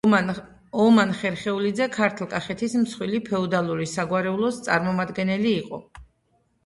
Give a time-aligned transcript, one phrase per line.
[0.83, 5.81] ომან ხერხეულიძე ქართლ-კახეთის მსხვილი ფეოდალური საგვარეულოს წარმომადგენელი იყო.